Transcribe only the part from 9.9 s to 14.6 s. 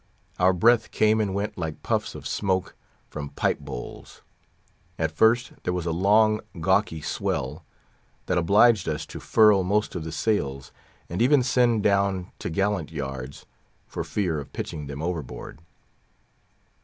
of the sails, and even send down t' gallant yards, for fear of